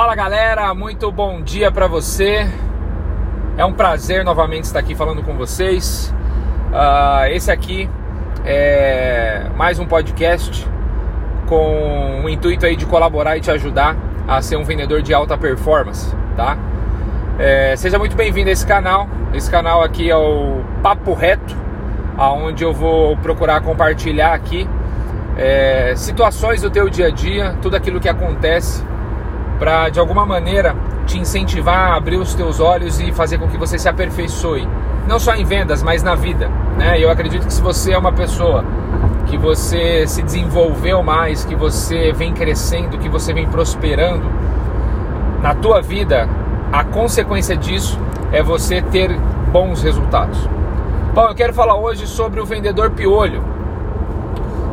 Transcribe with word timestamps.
Fala 0.00 0.14
galera, 0.14 0.72
muito 0.74 1.10
bom 1.10 1.42
dia 1.42 1.72
para 1.72 1.88
você. 1.88 2.48
É 3.56 3.64
um 3.64 3.72
prazer 3.72 4.24
novamente 4.24 4.62
estar 4.62 4.78
aqui 4.78 4.94
falando 4.94 5.24
com 5.24 5.34
vocês. 5.34 6.14
Uh, 6.70 7.26
esse 7.32 7.50
aqui 7.50 7.90
é 8.44 9.48
mais 9.56 9.80
um 9.80 9.86
podcast 9.86 10.64
com 11.48 12.22
o 12.24 12.28
intuito 12.28 12.64
aí 12.64 12.76
de 12.76 12.86
colaborar 12.86 13.38
e 13.38 13.40
te 13.40 13.50
ajudar 13.50 13.96
a 14.28 14.40
ser 14.40 14.56
um 14.56 14.62
vendedor 14.62 15.02
de 15.02 15.12
alta 15.12 15.36
performance, 15.36 16.14
tá? 16.36 16.56
É, 17.36 17.74
seja 17.74 17.98
muito 17.98 18.14
bem-vindo 18.14 18.50
a 18.50 18.52
esse 18.52 18.64
canal. 18.64 19.08
Esse 19.34 19.50
canal 19.50 19.82
aqui 19.82 20.08
é 20.08 20.16
o 20.16 20.62
Papo 20.80 21.12
Reto, 21.12 21.56
aonde 22.16 22.62
eu 22.62 22.72
vou 22.72 23.16
procurar 23.16 23.60
compartilhar 23.62 24.32
aqui 24.32 24.70
é, 25.36 25.94
situações 25.96 26.62
do 26.62 26.70
teu 26.70 26.88
dia 26.88 27.08
a 27.08 27.10
dia, 27.10 27.56
tudo 27.60 27.74
aquilo 27.74 27.98
que 27.98 28.08
acontece 28.08 28.86
para 29.58 29.88
de 29.88 29.98
alguma 29.98 30.24
maneira 30.24 30.74
te 31.06 31.18
incentivar 31.18 31.92
a 31.92 31.96
abrir 31.96 32.16
os 32.16 32.34
teus 32.34 32.60
olhos 32.60 33.00
e 33.00 33.10
fazer 33.12 33.38
com 33.38 33.48
que 33.48 33.56
você 33.56 33.78
se 33.78 33.88
aperfeiçoe, 33.88 34.68
não 35.06 35.18
só 35.18 35.34
em 35.34 35.44
vendas, 35.44 35.82
mas 35.82 36.02
na 36.02 36.14
vida, 36.14 36.48
né? 36.76 37.00
Eu 37.00 37.10
acredito 37.10 37.46
que 37.46 37.52
se 37.52 37.62
você 37.62 37.92
é 37.92 37.98
uma 37.98 38.12
pessoa 38.12 38.64
que 39.26 39.36
você 39.36 40.06
se 40.06 40.22
desenvolveu 40.22 41.02
mais, 41.02 41.44
que 41.44 41.54
você 41.54 42.12
vem 42.12 42.32
crescendo, 42.32 42.98
que 42.98 43.08
você 43.08 43.32
vem 43.32 43.46
prosperando 43.46 44.24
na 45.42 45.54
tua 45.54 45.80
vida, 45.80 46.28
a 46.72 46.84
consequência 46.84 47.56
disso 47.56 47.98
é 48.32 48.42
você 48.42 48.82
ter 48.82 49.18
bons 49.50 49.82
resultados. 49.82 50.38
Bom, 51.14 51.26
eu 51.26 51.34
quero 51.34 51.54
falar 51.54 51.76
hoje 51.76 52.06
sobre 52.06 52.40
o 52.40 52.44
vendedor 52.44 52.90
piolho. 52.90 53.42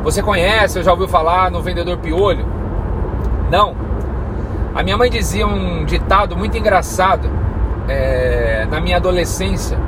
Você 0.04 0.22
conhece, 0.22 0.84
já 0.84 0.92
ouviu 0.92 1.08
falar 1.08 1.50
no 1.50 1.62
vendedor 1.62 1.98
piolho? 1.98 2.46
Não. 3.50 3.85
A 4.76 4.84
minha 4.84 4.98
mãe 4.98 5.10
dizia 5.10 5.48
um 5.48 5.86
ditado 5.86 6.36
muito 6.36 6.58
engraçado 6.58 7.30
é, 7.88 8.68
na 8.70 8.82
minha 8.82 8.98
adolescência, 8.98 9.80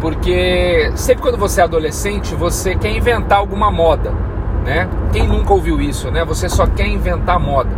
porque 0.00 0.92
sempre 0.94 1.20
quando 1.20 1.36
você 1.36 1.60
é 1.60 1.64
adolescente, 1.64 2.32
você 2.32 2.76
quer 2.76 2.92
inventar 2.92 3.38
alguma 3.38 3.72
moda, 3.72 4.14
né? 4.64 4.88
Quem 5.12 5.26
nunca 5.26 5.52
ouviu 5.52 5.80
isso, 5.80 6.12
né? 6.12 6.24
Você 6.24 6.48
só 6.48 6.64
quer 6.64 6.86
inventar 6.86 7.40
moda. 7.40 7.70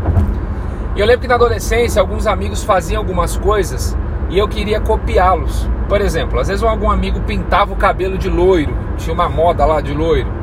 E 0.95 1.01
eu 1.01 1.07
lembro 1.07 1.23
que 1.23 1.29
na 1.29 1.37
adolescência 1.37 2.03
alguns 2.03 2.27
amigos 2.27 2.63
faziam 2.63 3.01
algumas 3.01 3.39
coisas 3.39 3.97
e 4.29 4.39
eu 4.39 4.47
queria 4.47 4.79
copiá-los. 4.79 5.71
Por 5.89 6.03
exemplo, 6.03 6.39
às 6.39 6.49
vezes 6.49 6.63
algum 6.63 6.91
amigo 6.91 7.19
pintava 7.21 7.73
o 7.73 7.77
cabelo 7.77 8.19
de 8.19 8.29
loiro, 8.29 8.77
tinha 8.99 9.15
uma 9.15 9.31
moda 9.31 9.65
lá 9.65 9.81
de 9.81 9.95
loiro 9.95 10.40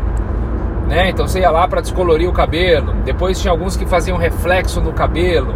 né? 0.88 1.10
Então 1.10 1.28
você 1.28 1.42
ia 1.42 1.52
lá 1.52 1.68
para 1.68 1.82
descolorir 1.82 2.30
o 2.30 2.34
cabelo. 2.34 2.94
Depois 3.04 3.40
tinha 3.40 3.52
alguns 3.52 3.76
que 3.76 3.86
faziam 3.86 4.18
reflexo 4.18 4.82
no 4.82 4.94
cabelo. 4.94 5.54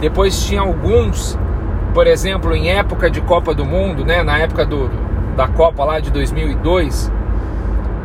Depois 0.00 0.44
tinha 0.44 0.60
alguns, 0.60 1.38
por 1.92 2.06
exemplo, 2.06 2.54
em 2.54 2.70
época 2.70 3.10
de 3.10 3.20
Copa 3.20 3.54
do 3.54 3.64
Mundo, 3.64 4.04
né? 4.04 4.22
Na 4.22 4.38
época 4.38 4.64
do, 4.64 4.90
da 5.36 5.46
Copa 5.46 5.84
lá 5.84 6.00
de 6.00 6.10
2002, 6.10 7.12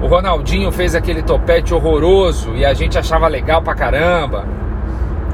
o 0.02 0.08
Ronaldinho 0.08 0.72
fez 0.72 0.96
aquele 0.96 1.22
topete 1.22 1.74
horroroso 1.74 2.54
e 2.56 2.66
a 2.66 2.74
gente 2.74 2.98
achava 2.98 3.28
legal 3.28 3.62
pra 3.62 3.74
caramba. 3.74 4.46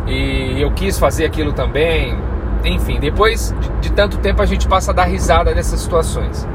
E 0.08 0.62
eu 0.62 0.72
quis 0.72 1.00
fazer 1.00 1.26
aquilo 1.26 1.54
também. 1.54 2.18
Enfim, 2.64 3.00
depois 3.00 3.54
de, 3.60 3.70
de 3.90 3.92
tanto 3.92 4.18
tempo 4.18 4.42
a 4.42 4.46
gente 4.46 4.68
passa 4.68 4.92
a 4.92 4.94
dar 4.94 5.06
risada 5.06 5.54
nessas 5.54 5.80
situações. 5.80 6.48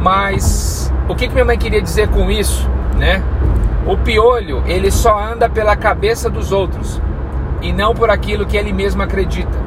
Mas 0.00 0.92
o 1.08 1.14
que, 1.14 1.28
que 1.28 1.32
minha 1.32 1.44
mãe 1.44 1.58
queria 1.58 1.80
dizer 1.80 2.08
com 2.08 2.30
isso, 2.30 2.68
né? 2.98 3.22
O 3.86 3.96
piolho, 3.96 4.62
ele 4.66 4.90
só 4.90 5.18
anda 5.18 5.48
pela 5.48 5.74
cabeça 5.74 6.30
dos 6.30 6.52
outros 6.52 7.00
e 7.60 7.72
não 7.72 7.94
por 7.94 8.10
aquilo 8.10 8.46
que 8.46 8.56
ele 8.56 8.72
mesmo 8.72 9.02
acredita. 9.02 9.58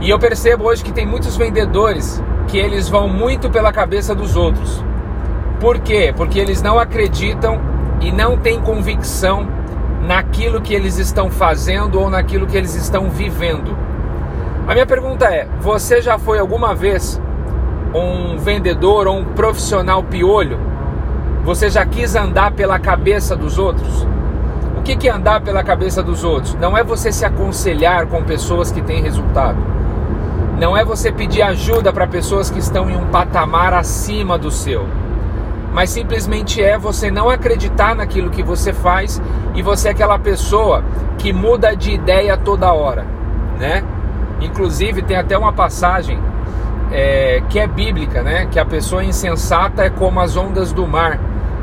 E 0.00 0.10
eu 0.10 0.18
percebo 0.18 0.64
hoje 0.64 0.82
que 0.82 0.92
tem 0.92 1.06
muitos 1.06 1.36
vendedores 1.36 2.22
que 2.48 2.58
eles 2.58 2.88
vão 2.88 3.08
muito 3.08 3.50
pela 3.50 3.72
cabeça 3.72 4.14
dos 4.14 4.36
outros. 4.36 4.84
Por 5.60 5.78
quê? 5.78 6.12
Porque 6.16 6.38
eles 6.38 6.60
não 6.60 6.78
acreditam 6.78 7.60
e 8.00 8.10
não 8.10 8.36
têm 8.36 8.60
convicção 8.60 9.46
naquilo 10.02 10.60
que 10.60 10.74
eles 10.74 10.98
estão 10.98 11.30
fazendo 11.30 12.00
ou 12.00 12.10
naquilo 12.10 12.46
que 12.46 12.56
eles 12.56 12.74
estão 12.74 13.08
vivendo. 13.08 13.76
A 14.66 14.72
minha 14.72 14.86
pergunta 14.86 15.26
é: 15.26 15.46
você 15.60 16.02
já 16.02 16.18
foi 16.18 16.38
alguma 16.38 16.74
vez 16.74 17.20
um 17.94 18.36
vendedor 18.38 19.06
ou 19.06 19.18
um 19.18 19.24
profissional 19.24 20.02
piolho? 20.02 20.58
Você 21.44 21.68
já 21.68 21.84
quis 21.84 22.14
andar 22.14 22.52
pela 22.52 22.78
cabeça 22.78 23.34
dos 23.34 23.58
outros? 23.58 24.06
O 24.76 24.82
que 24.82 25.08
é 25.08 25.10
andar 25.10 25.40
pela 25.40 25.64
cabeça 25.64 26.00
dos 26.00 26.22
outros? 26.22 26.54
Não 26.54 26.78
é 26.78 26.84
você 26.84 27.10
se 27.10 27.24
aconselhar 27.24 28.06
com 28.06 28.22
pessoas 28.22 28.70
que 28.70 28.80
têm 28.80 29.02
resultado. 29.02 29.58
Não 30.56 30.76
é 30.76 30.84
você 30.84 31.10
pedir 31.10 31.42
ajuda 31.42 31.92
para 31.92 32.06
pessoas 32.06 32.48
que 32.48 32.60
estão 32.60 32.88
em 32.88 32.96
um 32.96 33.06
patamar 33.06 33.74
acima 33.74 34.38
do 34.38 34.52
seu. 34.52 34.86
Mas 35.72 35.90
simplesmente 35.90 36.62
é 36.62 36.78
você 36.78 37.10
não 37.10 37.28
acreditar 37.28 37.96
naquilo 37.96 38.30
que 38.30 38.42
você 38.42 38.72
faz 38.72 39.20
e 39.54 39.62
você 39.62 39.88
é 39.88 39.90
aquela 39.90 40.20
pessoa 40.20 40.84
que 41.18 41.32
muda 41.32 41.74
de 41.74 41.90
ideia 41.92 42.36
toda 42.36 42.72
hora, 42.72 43.04
né? 43.58 43.82
Inclusive 44.40 45.02
tem 45.02 45.16
até 45.16 45.36
uma 45.36 45.52
passagem 45.52 46.20
é, 46.92 47.42
que 47.48 47.58
é 47.58 47.66
bíblica, 47.66 48.22
né? 48.22 48.46
Que 48.48 48.60
a 48.60 48.64
pessoa 48.64 49.02
insensata 49.02 49.82
é 49.82 49.90
como 49.90 50.20
as 50.20 50.36
ondas 50.36 50.72
do 50.72 50.86
mar 50.86 51.18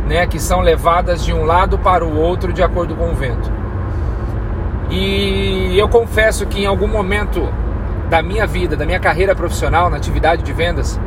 né, 0.10 0.26
que 0.26 0.40
são 0.40 0.62
levadas 0.62 1.24
de 1.24 1.32
um 1.32 1.46
lado 1.46 1.78
para 1.78 2.04
o 2.04 2.18
outro 2.18 2.52
de 2.52 2.64
acordo 2.64 2.96
com 2.96 3.12
o 3.12 3.14
vento. 3.14 3.52
E 4.90 5.78
eu 5.78 5.88
confesso 5.88 6.48
que 6.48 6.64
em 6.64 6.66
algum 6.66 6.88
momento 6.88 7.48
da 8.10 8.24
minha 8.24 8.48
vida, 8.48 8.76
da 8.76 8.88
minha 8.88 9.00
carreira 9.00 9.36
profissional 9.36 9.88
na 9.88 9.98
atividade 9.98 10.42
de 10.42 10.52
vendas, 10.52 11.00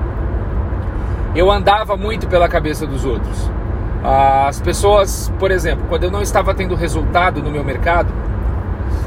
eu 1.34 1.50
andava 1.50 1.96
muito 1.96 2.28
pela 2.28 2.48
cabeça 2.48 2.86
dos 2.86 3.04
outros. 3.04 3.50
As 4.04 4.60
pessoas, 4.60 5.32
por 5.36 5.50
exemplo, 5.50 5.84
quando 5.88 6.04
eu 6.04 6.10
não 6.10 6.22
estava 6.22 6.54
tendo 6.54 6.76
resultado 6.76 7.42
no 7.42 7.50
meu 7.50 7.64
mercado, 7.64 8.12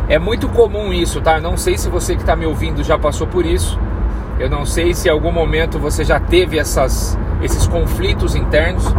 é 0.10 0.20
muito 0.20 0.50
comum 0.50 0.92
isso, 0.92 1.22
tá? 1.22 1.38
Eu 1.38 1.42
não 1.42 1.56
sei 1.56 1.78
se 1.78 1.88
você 1.88 2.16
que 2.16 2.22
está 2.22 2.36
me 2.36 2.46
ouvindo 2.46 2.84
já 2.84 3.00
passou 3.00 3.28
por 3.28 3.46
isso. 3.46 3.80
Eu 4.38 4.50
não 4.50 4.66
sei 4.66 4.94
se 4.94 5.08
em 5.08 5.12
algum 5.12 5.32
momento 5.32 5.80
você 5.80 6.04
já 6.04 6.20
teve 6.20 6.60
essas, 6.60 7.18
esses 7.42 7.66
conflitos 7.66 8.36
internos 8.36 8.94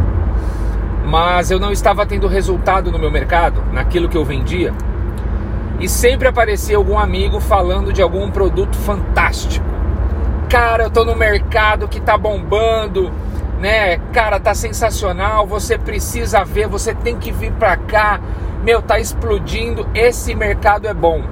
mas 1.07 1.53
eu 1.53 1.61
não 1.61 1.71
estava 1.71 2.05
tendo 2.05 2.27
resultado 2.27 2.91
no 2.91 2.99
meu 2.99 3.11
mercado, 3.11 3.63
naquilo 3.73 4.09
que 4.09 4.17
eu 4.17 4.25
vendia. 4.25 4.75
E 5.79 5.89
sempre 5.89 6.27
aparecia 6.27 6.77
algum 6.77 6.99
amigo 6.99 7.39
falando 7.39 7.93
de 7.93 8.03
algum 8.03 8.29
produto 8.31 8.77
fantástico. 8.77 9.65
Cara, 10.49 10.85
eu 10.85 10.91
tô 10.91 11.05
no 11.05 11.15
mercado 11.15 11.87
que 11.87 12.01
tá 12.01 12.19
bombando, 12.19 13.13
né? 13.61 13.99
Cara, 14.13 14.41
tá 14.41 14.53
sensacional, 14.53 15.47
você 15.47 15.79
precisa 15.79 16.45
ver, 16.45 16.67
você 16.67 16.93
tem 16.93 17.17
que 17.17 17.31
vir 17.31 17.53
pra 17.53 17.77
cá. 17.77 18.21
Meu, 18.65 18.83
tá 18.83 18.99
explodindo, 18.99 19.87
esse 19.95 20.35
mercado 20.35 20.89
é 20.89 20.95
bom. 20.95 21.23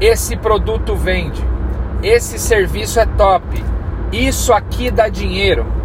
Esse 0.00 0.34
produto 0.34 0.94
vende. 0.94 1.44
Esse 2.02 2.38
serviço 2.38 3.00
é 3.00 3.04
top. 3.04 3.62
Isso 4.12 4.52
aqui 4.52 4.90
dá 4.90 5.08
dinheiro. 5.08 5.77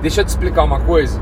Deixa 0.00 0.20
eu 0.20 0.24
te 0.24 0.28
explicar 0.28 0.62
uma 0.62 0.78
coisa. 0.80 1.20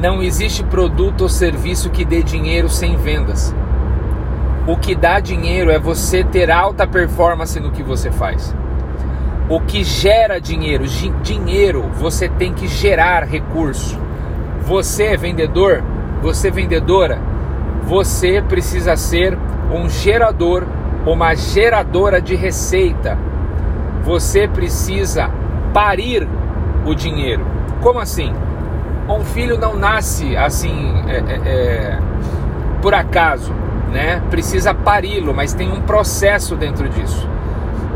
Não 0.00 0.22
existe 0.22 0.64
produto 0.64 1.22
ou 1.22 1.28
serviço 1.28 1.90
que 1.90 2.04
dê 2.04 2.22
dinheiro 2.22 2.68
sem 2.68 2.96
vendas. 2.96 3.54
O 4.66 4.78
que 4.78 4.94
dá 4.94 5.20
dinheiro 5.20 5.70
é 5.70 5.78
você 5.78 6.24
ter 6.24 6.50
alta 6.50 6.86
performance 6.86 7.60
no 7.60 7.70
que 7.70 7.82
você 7.82 8.10
faz. 8.10 8.54
O 9.46 9.60
que 9.60 9.84
gera 9.84 10.40
dinheiro, 10.40 10.86
dinheiro, 11.22 11.84
você 11.96 12.30
tem 12.30 12.54
que 12.54 12.66
gerar 12.66 13.24
recurso. 13.24 13.98
Você 14.62 15.14
vendedor, 15.18 15.84
você 16.22 16.50
vendedora, 16.50 17.20
você 17.82 18.40
precisa 18.40 18.96
ser 18.96 19.38
um 19.70 19.86
gerador, 19.86 20.64
uma 21.04 21.34
geradora 21.34 22.22
de 22.22 22.34
receita. 22.34 23.18
Você 24.02 24.48
precisa 24.48 25.30
parir 25.74 26.26
o 26.84 26.94
dinheiro. 26.94 27.46
Como 27.80 27.98
assim? 27.98 28.32
Um 29.08 29.24
filho 29.24 29.58
não 29.58 29.76
nasce 29.76 30.36
assim 30.36 30.94
é, 31.06 31.16
é, 31.16 31.40
é, 31.44 31.98
por 32.80 32.94
acaso, 32.94 33.52
né? 33.92 34.22
Precisa 34.30 34.72
pari-lo, 34.72 35.34
mas 35.34 35.52
tem 35.52 35.70
um 35.70 35.82
processo 35.82 36.56
dentro 36.56 36.88
disso. 36.88 37.28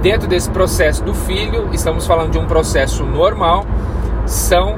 Dentro 0.02 0.28
desse 0.28 0.50
processo 0.50 1.02
do 1.02 1.14
filho, 1.14 1.70
estamos 1.72 2.06
falando 2.06 2.30
de 2.30 2.38
um 2.38 2.46
processo 2.46 3.04
normal, 3.04 3.66
são 4.26 4.76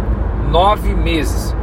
nove 0.51 0.95
meses. 0.95 1.55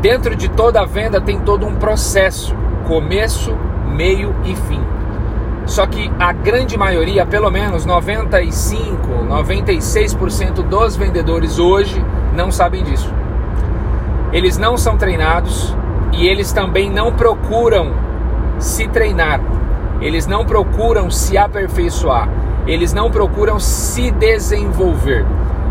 Dentro 0.00 0.36
de 0.36 0.48
toda 0.48 0.80
a 0.80 0.84
venda 0.84 1.20
tem 1.20 1.40
todo 1.40 1.66
um 1.66 1.76
processo, 1.76 2.54
começo, 2.86 3.56
meio 3.86 4.34
e 4.44 4.54
fim. 4.54 4.80
Só 5.66 5.86
que 5.86 6.10
a 6.18 6.32
grande 6.32 6.76
maioria, 6.76 7.24
pelo 7.24 7.50
menos 7.50 7.86
95, 7.86 8.96
96% 9.28 10.62
dos 10.62 10.96
vendedores 10.96 11.58
hoje 11.58 12.04
não 12.34 12.50
sabem 12.50 12.82
disso. 12.82 13.12
Eles 14.32 14.58
não 14.58 14.76
são 14.76 14.96
treinados 14.96 15.74
e 16.12 16.26
eles 16.26 16.52
também 16.52 16.90
não 16.90 17.12
procuram 17.12 17.92
se 18.58 18.86
treinar, 18.88 19.40
eles 20.00 20.26
não 20.26 20.44
procuram 20.44 21.10
se 21.10 21.36
aperfeiçoar, 21.36 22.28
eles 22.66 22.92
não 22.92 23.10
procuram 23.10 23.58
se 23.58 24.10
desenvolver. 24.10 25.24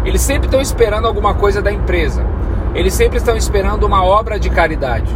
Eles 0.04 0.22
sempre 0.22 0.48
estão 0.48 0.62
esperando 0.62 1.08
alguma 1.08 1.34
coisa 1.34 1.62
da 1.62 1.72
empresa, 1.72 2.26
eles 2.74 2.94
sempre 2.94 3.18
estão 3.18 3.36
esperando 3.36 3.86
uma 3.86 4.04
obra 4.04 4.40
de 4.40 4.50
caridade. 4.50 5.12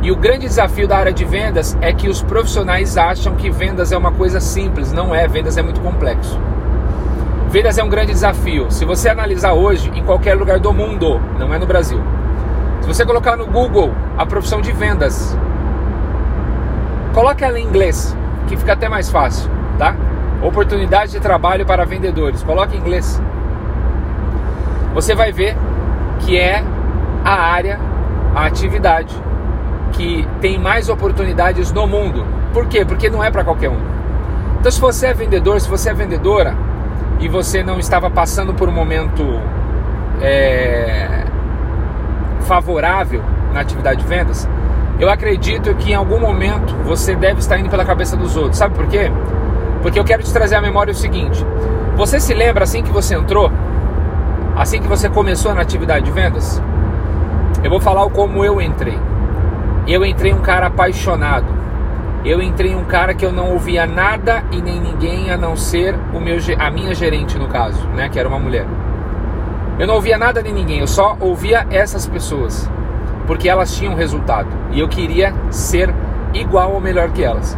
E 0.00 0.12
o 0.12 0.16
grande 0.16 0.46
desafio 0.46 0.86
da 0.86 0.96
área 0.96 1.12
de 1.12 1.24
vendas 1.24 1.76
é 1.80 1.92
que 1.92 2.08
os 2.08 2.22
profissionais 2.22 2.96
acham 2.96 3.34
que 3.34 3.50
vendas 3.50 3.90
é 3.90 3.98
uma 3.98 4.12
coisa 4.12 4.38
simples. 4.40 4.92
Não 4.92 5.12
é, 5.12 5.26
vendas 5.26 5.56
é 5.56 5.62
muito 5.62 5.80
complexo. 5.80 6.38
Vendas 7.50 7.78
é 7.78 7.82
um 7.82 7.88
grande 7.88 8.12
desafio. 8.12 8.70
Se 8.70 8.84
você 8.84 9.08
analisar 9.08 9.54
hoje 9.54 9.90
em 9.94 10.04
qualquer 10.04 10.34
lugar 10.34 10.60
do 10.60 10.72
mundo, 10.72 11.20
não 11.38 11.52
é 11.52 11.58
no 11.58 11.66
Brasil. 11.66 12.00
Se 12.80 12.86
você 12.86 13.04
colocar 13.04 13.36
no 13.36 13.46
Google 13.46 13.92
a 14.16 14.24
profissão 14.24 14.60
de 14.60 14.70
vendas, 14.70 15.36
coloque 17.12 17.42
ela 17.42 17.58
em 17.58 17.64
inglês, 17.64 18.16
que 18.46 18.56
fica 18.56 18.74
até 18.74 18.88
mais 18.88 19.10
fácil, 19.10 19.50
tá? 19.78 19.96
Oportunidade 20.40 21.10
de 21.10 21.20
trabalho 21.20 21.66
para 21.66 21.84
vendedores. 21.84 22.42
Coloque 22.44 22.76
em 22.76 22.80
inglês. 22.80 23.20
Você 24.94 25.14
vai 25.14 25.32
ver 25.32 25.56
que 26.20 26.38
é 26.38 26.62
a 27.24 27.34
área, 27.34 27.80
a 28.34 28.46
atividade 28.46 29.27
que 29.92 30.26
tem 30.40 30.58
mais 30.58 30.88
oportunidades 30.88 31.72
no 31.72 31.86
mundo. 31.86 32.24
Por 32.52 32.66
quê? 32.66 32.84
Porque 32.84 33.10
não 33.10 33.22
é 33.22 33.30
para 33.30 33.44
qualquer 33.44 33.70
um. 33.70 33.78
Então, 34.60 34.70
se 34.72 34.80
você 34.80 35.08
é 35.08 35.14
vendedor, 35.14 35.60
se 35.60 35.68
você 35.68 35.90
é 35.90 35.94
vendedora 35.94 36.56
e 37.20 37.28
você 37.28 37.62
não 37.62 37.78
estava 37.78 38.10
passando 38.10 38.54
por 38.54 38.68
um 38.68 38.72
momento 38.72 39.24
é, 40.20 41.24
favorável 42.40 43.22
na 43.52 43.60
atividade 43.60 44.02
de 44.02 44.06
vendas, 44.06 44.48
eu 44.98 45.08
acredito 45.08 45.74
que 45.76 45.92
em 45.92 45.94
algum 45.94 46.18
momento 46.18 46.74
você 46.84 47.14
deve 47.14 47.38
estar 47.38 47.58
indo 47.58 47.70
pela 47.70 47.84
cabeça 47.84 48.16
dos 48.16 48.36
outros. 48.36 48.58
Sabe 48.58 48.74
por 48.74 48.86
quê? 48.88 49.10
Porque 49.80 49.98
eu 49.98 50.04
quero 50.04 50.22
te 50.22 50.32
trazer 50.32 50.56
à 50.56 50.60
memória 50.60 50.90
o 50.90 50.94
seguinte: 50.94 51.44
você 51.96 52.18
se 52.18 52.34
lembra 52.34 52.64
assim 52.64 52.82
que 52.82 52.90
você 52.90 53.14
entrou, 53.14 53.50
assim 54.56 54.80
que 54.80 54.88
você 54.88 55.08
começou 55.08 55.54
na 55.54 55.60
atividade 55.60 56.04
de 56.04 56.10
vendas? 56.10 56.60
Eu 57.62 57.70
vou 57.70 57.80
falar 57.80 58.08
como 58.10 58.44
eu 58.44 58.60
entrei. 58.60 58.98
Eu 59.88 60.04
entrei 60.04 60.34
um 60.34 60.42
cara 60.42 60.66
apaixonado. 60.66 61.46
Eu 62.22 62.42
entrei 62.42 62.74
um 62.74 62.84
cara 62.84 63.14
que 63.14 63.24
eu 63.24 63.32
não 63.32 63.52
ouvia 63.52 63.86
nada 63.86 64.44
e 64.52 64.60
nem 64.60 64.78
ninguém 64.78 65.30
a 65.30 65.36
não 65.38 65.56
ser 65.56 65.94
o 66.12 66.20
meu, 66.20 66.36
a 66.58 66.70
minha 66.70 66.94
gerente 66.94 67.38
no 67.38 67.48
caso, 67.48 67.88
né, 67.88 68.06
que 68.10 68.18
era 68.18 68.28
uma 68.28 68.38
mulher. 68.38 68.66
Eu 69.78 69.86
não 69.86 69.94
ouvia 69.94 70.18
nada 70.18 70.42
de 70.42 70.52
ninguém, 70.52 70.80
eu 70.80 70.86
só 70.86 71.16
ouvia 71.18 71.66
essas 71.70 72.06
pessoas, 72.06 72.70
porque 73.26 73.48
elas 73.48 73.74
tinham 73.74 73.94
resultado 73.94 74.48
e 74.72 74.78
eu 74.78 74.88
queria 74.88 75.32
ser 75.50 75.94
igual 76.34 76.74
ou 76.74 76.80
melhor 76.80 77.10
que 77.10 77.24
elas. 77.24 77.56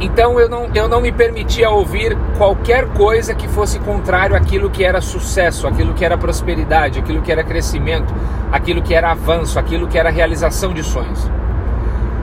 Então 0.00 0.40
eu 0.40 0.48
não, 0.48 0.68
eu 0.74 0.88
não 0.88 1.00
me 1.00 1.12
permitia 1.12 1.70
ouvir 1.70 2.16
qualquer 2.36 2.88
coisa 2.88 3.34
que 3.34 3.46
fosse 3.46 3.78
contrário 3.78 4.36
àquilo 4.36 4.68
que 4.68 4.84
era 4.84 5.00
sucesso, 5.00 5.66
aquilo 5.66 5.94
que 5.94 6.04
era 6.04 6.18
prosperidade, 6.18 6.98
aquilo 6.98 7.22
que 7.22 7.30
era 7.30 7.44
crescimento, 7.44 8.12
aquilo 8.50 8.82
que 8.82 8.94
era 8.94 9.12
avanço, 9.12 9.58
aquilo 9.58 9.86
que 9.86 9.98
era 9.98 10.10
realização 10.10 10.72
de 10.74 10.82
sonhos. 10.82 11.30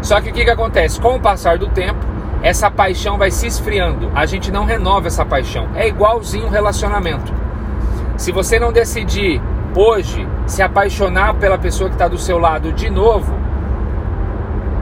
Só 0.01 0.19
que 0.19 0.31
o 0.31 0.33
que, 0.33 0.43
que 0.43 0.49
acontece? 0.49 0.99
Com 0.99 1.15
o 1.15 1.19
passar 1.19 1.57
do 1.57 1.67
tempo, 1.67 1.99
essa 2.41 2.69
paixão 2.71 3.17
vai 3.17 3.31
se 3.31 3.47
esfriando. 3.47 4.11
A 4.15 4.25
gente 4.25 4.51
não 4.51 4.65
renova 4.65 5.07
essa 5.07 5.23
paixão. 5.23 5.69
É 5.75 5.87
igualzinho 5.87 6.47
um 6.47 6.49
relacionamento. 6.49 7.31
Se 8.17 8.31
você 8.31 8.59
não 8.59 8.73
decidir 8.73 9.41
hoje 9.75 10.27
se 10.45 10.61
apaixonar 10.61 11.35
pela 11.35 11.57
pessoa 11.57 11.89
que 11.89 11.95
está 11.95 12.07
do 12.07 12.17
seu 12.17 12.37
lado 12.37 12.73
de 12.73 12.89
novo, 12.89 13.33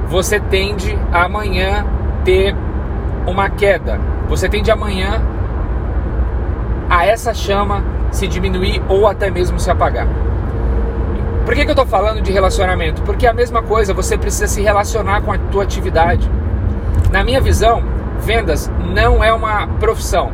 você 0.08 0.40
tende 0.40 0.98
a 1.12 1.26
amanhã 1.26 1.86
ter 2.24 2.56
uma 3.26 3.50
queda. 3.50 4.00
Você 4.28 4.48
tem 4.48 4.62
de 4.62 4.72
amanhã 4.72 5.22
a 6.90 7.06
essa 7.06 7.34
chama 7.34 7.84
se 8.12 8.28
diminuir 8.28 8.82
ou 8.90 9.08
até 9.08 9.30
mesmo 9.30 9.60
se 9.60 9.70
apagar. 9.70 10.08
Por 11.46 11.56
que, 11.56 11.64
que 11.64 11.70
eu 11.70 11.74
estou 11.74 11.86
falando 11.86 12.22
de 12.22 12.32
relacionamento? 12.32 13.02
Porque 13.02 13.26
é 13.26 13.30
a 13.30 13.34
mesma 13.34 13.64
coisa, 13.64 13.94
você 13.94 14.18
precisa 14.18 14.48
se 14.48 14.62
relacionar 14.62 15.22
com 15.22 15.32
a 15.32 15.38
tua 15.38 15.64
atividade. 15.64 16.30
Na 17.12 17.24
minha 17.24 17.42
visão, 17.42 17.84
vendas 18.20 18.72
não 18.94 19.24
é 19.24 19.34
uma 19.34 19.68
profissão. 19.80 20.32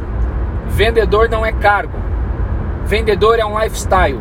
Vendedor 0.68 1.30
não 1.30 1.46
é 1.46 1.52
cargo. 1.52 1.98
Vendedor 2.86 3.40
é 3.40 3.46
um 3.46 3.58
lifestyle. 3.58 4.20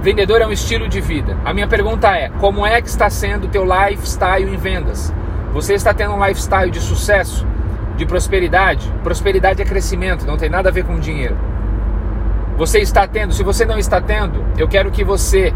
Vendedor 0.00 0.40
é 0.40 0.46
um 0.46 0.52
estilo 0.52 0.88
de 0.88 1.00
vida. 1.00 1.36
A 1.44 1.52
minha 1.52 1.66
pergunta 1.66 2.08
é: 2.16 2.30
como 2.40 2.66
é 2.66 2.80
que 2.80 2.88
está 2.88 3.10
sendo 3.10 3.44
o 3.44 3.48
teu 3.48 3.64
lifestyle 3.64 4.52
em 4.52 4.56
vendas? 4.56 5.12
Você 5.54 5.72
está 5.72 5.94
tendo 5.94 6.12
um 6.12 6.26
lifestyle 6.26 6.70
de 6.70 6.80
sucesso? 6.80 7.46
de 7.96 8.04
prosperidade, 8.04 8.92
prosperidade 9.02 9.62
é 9.62 9.64
crescimento, 9.64 10.26
não 10.26 10.36
tem 10.36 10.50
nada 10.50 10.68
a 10.68 10.72
ver 10.72 10.84
com 10.84 10.98
dinheiro. 10.98 11.36
Você 12.56 12.78
está 12.80 13.06
tendo, 13.06 13.32
se 13.32 13.42
você 13.42 13.64
não 13.64 13.78
está 13.78 14.00
tendo, 14.00 14.44
eu 14.56 14.68
quero 14.68 14.90
que 14.90 15.04
você 15.04 15.52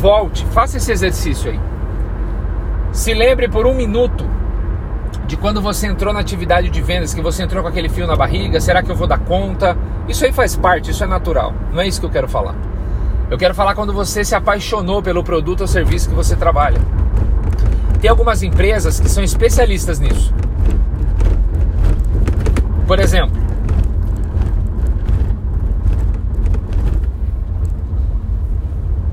volte, 0.00 0.44
faça 0.46 0.76
esse 0.76 0.90
exercício 0.92 1.50
aí. 1.50 1.60
Se 2.90 3.14
lembre 3.14 3.48
por 3.48 3.66
um 3.66 3.74
minuto 3.74 4.24
de 5.26 5.36
quando 5.36 5.60
você 5.60 5.86
entrou 5.86 6.12
na 6.12 6.20
atividade 6.20 6.68
de 6.68 6.82
vendas, 6.82 7.14
que 7.14 7.22
você 7.22 7.42
entrou 7.42 7.62
com 7.62 7.68
aquele 7.68 7.88
fio 7.88 8.06
na 8.06 8.16
barriga, 8.16 8.60
será 8.60 8.82
que 8.82 8.90
eu 8.90 8.96
vou 8.96 9.06
dar 9.06 9.18
conta? 9.18 9.76
Isso 10.08 10.24
aí 10.24 10.32
faz 10.32 10.56
parte, 10.56 10.90
isso 10.90 11.04
é 11.04 11.06
natural. 11.06 11.54
Não 11.72 11.80
é 11.80 11.86
isso 11.86 12.00
que 12.00 12.06
eu 12.06 12.10
quero 12.10 12.28
falar. 12.28 12.54
Eu 13.30 13.38
quero 13.38 13.54
falar 13.54 13.74
quando 13.74 13.94
você 13.94 14.24
se 14.24 14.34
apaixonou 14.34 15.02
pelo 15.02 15.24
produto 15.24 15.62
ou 15.62 15.66
serviço 15.66 16.08
que 16.08 16.14
você 16.14 16.36
trabalha. 16.36 16.80
Tem 18.02 18.10
algumas 18.10 18.42
empresas 18.42 18.98
que 18.98 19.08
são 19.08 19.22
especialistas 19.22 20.00
nisso. 20.00 20.34
Por 22.84 22.98
exemplo, 22.98 23.40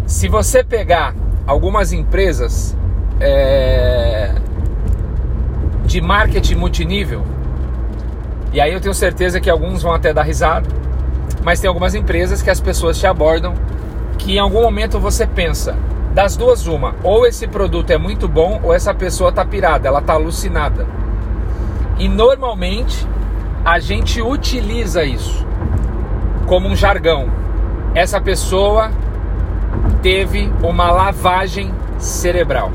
se 0.08 0.28
você 0.28 0.64
pegar 0.64 1.14
algumas 1.46 1.94
empresas 1.94 2.76
é, 3.20 4.34
de 5.86 6.02
marketing 6.02 6.56
multinível, 6.56 7.24
e 8.52 8.60
aí 8.60 8.74
eu 8.74 8.82
tenho 8.82 8.96
certeza 8.96 9.40
que 9.40 9.52
alguns 9.52 9.84
vão 9.84 9.94
até 9.94 10.12
dar 10.12 10.24
risada, 10.24 10.68
mas 11.44 11.60
tem 11.60 11.68
algumas 11.68 11.94
empresas 11.94 12.42
que 12.42 12.50
as 12.50 12.60
pessoas 12.60 12.98
te 12.98 13.06
abordam 13.06 13.54
que 14.18 14.34
em 14.34 14.40
algum 14.40 14.64
momento 14.64 15.00
você 15.00 15.28
pensa, 15.28 15.78
das 16.14 16.36
duas 16.36 16.66
uma, 16.68 16.96
ou 17.04 17.26
esse 17.26 17.48
produto 17.48 17.92
é 17.92 17.98
muito 17.98 18.28
bom 18.28 18.60
ou 18.64 18.74
essa 18.74 18.94
pessoa 18.94 19.32
tá 19.32 19.46
pirada, 19.46 19.88
ela 19.88 20.02
tá 20.02 20.14
alucinada. 20.14 20.88
E 21.98 22.08
normalmente 22.08 23.08
a 23.64 23.80
gente 23.80 24.22
utiliza 24.22 25.04
isso 25.04 25.46
como 26.48 26.68
um 26.68 26.76
jargão. 26.76 27.30
Essa 27.94 28.20
pessoa 28.20 28.92
teve 30.02 30.52
uma 30.64 30.92
lavagem 30.92 31.74
cerebral. 31.98 32.72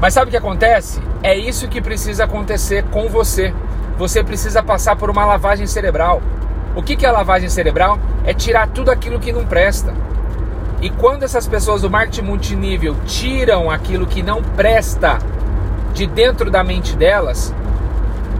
Mas 0.00 0.14
sabe 0.14 0.28
o 0.28 0.30
que 0.30 0.36
acontece? 0.36 1.00
É 1.22 1.36
isso 1.36 1.68
que 1.68 1.80
precisa 1.80 2.24
acontecer 2.24 2.84
com 2.90 3.08
você. 3.08 3.54
Você 3.98 4.22
precisa 4.22 4.62
passar 4.62 4.96
por 4.96 5.08
uma 5.08 5.24
lavagem 5.24 5.66
cerebral. 5.66 6.20
O 6.74 6.82
que 6.82 7.04
é 7.04 7.08
a 7.08 7.12
lavagem 7.12 7.48
cerebral? 7.48 7.98
É 8.24 8.34
tirar 8.34 8.68
tudo 8.68 8.90
aquilo 8.90 9.18
que 9.18 9.32
não 9.32 9.46
presta. 9.46 9.94
E 10.80 10.90
quando 10.90 11.22
essas 11.22 11.48
pessoas 11.48 11.82
do 11.82 11.90
marketing 11.90 12.22
multinível 12.22 12.94
tiram 13.06 13.70
aquilo 13.70 14.06
que 14.06 14.22
não 14.22 14.42
presta 14.42 15.18
de 15.94 16.06
dentro 16.06 16.50
da 16.50 16.62
mente 16.62 16.94
delas, 16.94 17.54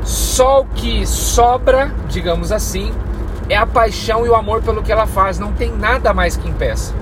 só 0.05 0.61
o 0.61 0.67
que 0.67 1.07
sobra, 1.07 1.91
digamos 2.09 2.53
assim, 2.53 2.93
é 3.49 3.57
a 3.57 3.67
paixão 3.67 4.27
e 4.27 4.29
o 4.29 4.35
amor 4.35 4.63
pelo 4.63 4.83
que 4.83 4.93
ela 4.93 5.07
faz, 5.07 5.39
não 5.39 5.53
tem 5.53 5.71
nada 5.73 6.13
mais 6.13 6.37
que 6.37 6.49
impeça. 6.49 6.95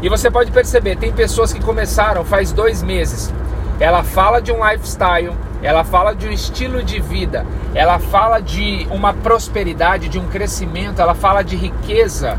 E 0.00 0.08
você 0.08 0.30
pode 0.30 0.50
perceber, 0.50 0.96
tem 0.96 1.12
pessoas 1.12 1.52
que 1.52 1.60
começaram 1.60 2.24
faz 2.24 2.52
dois 2.52 2.82
meses. 2.82 3.32
Ela 3.80 4.02
fala 4.02 4.40
de 4.40 4.50
um 4.50 4.66
lifestyle, 4.66 5.32
ela 5.62 5.84
fala 5.84 6.14
de 6.14 6.26
um 6.26 6.30
estilo 6.30 6.82
de 6.82 7.00
vida, 7.00 7.44
ela 7.74 7.98
fala 7.98 8.40
de 8.40 8.86
uma 8.90 9.12
prosperidade, 9.12 10.08
de 10.08 10.18
um 10.18 10.26
crescimento, 10.26 11.02
ela 11.02 11.14
fala 11.14 11.42
de 11.42 11.56
riqueza, 11.56 12.38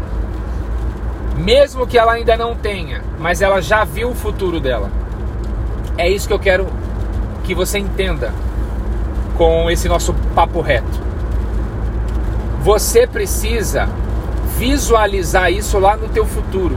mesmo 1.39 1.87
que 1.87 1.97
ela 1.97 2.13
ainda 2.13 2.35
não 2.35 2.53
tenha, 2.53 3.01
mas 3.17 3.41
ela 3.41 3.61
já 3.61 3.85
viu 3.85 4.09
o 4.09 4.15
futuro 4.15 4.59
dela. 4.59 4.91
É 5.97 6.09
isso 6.09 6.27
que 6.27 6.33
eu 6.33 6.39
quero 6.39 6.67
que 7.43 7.55
você 7.55 7.79
entenda 7.79 8.33
com 9.37 9.71
esse 9.71 9.87
nosso 9.87 10.13
papo 10.35 10.59
reto. 10.59 10.99
Você 12.61 13.07
precisa 13.07 13.87
visualizar 14.57 15.49
isso 15.49 15.79
lá 15.79 15.95
no 15.95 16.09
teu 16.09 16.25
futuro. 16.25 16.75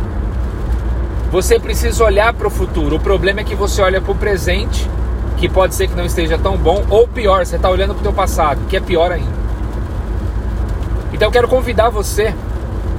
Você 1.32 1.58
precisa 1.58 2.04
olhar 2.04 2.32
para 2.32 2.46
o 2.46 2.50
futuro. 2.50 2.96
O 2.96 3.00
problema 3.00 3.40
é 3.40 3.44
que 3.44 3.56
você 3.56 3.82
olha 3.82 4.00
para 4.00 4.12
o 4.12 4.14
presente, 4.14 4.88
que 5.38 5.48
pode 5.48 5.74
ser 5.74 5.88
que 5.88 5.96
não 5.96 6.06
esteja 6.06 6.38
tão 6.38 6.56
bom, 6.56 6.84
ou 6.88 7.08
pior, 7.08 7.44
você 7.44 7.56
está 7.56 7.68
olhando 7.68 7.94
para 7.94 8.00
o 8.00 8.04
teu 8.04 8.12
passado, 8.12 8.60
que 8.68 8.76
é 8.76 8.80
pior 8.80 9.10
ainda. 9.10 9.42
Então 11.12 11.28
eu 11.28 11.32
quero 11.32 11.48
convidar 11.48 11.90
você 11.90 12.32